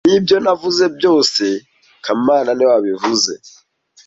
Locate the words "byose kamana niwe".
0.97-2.71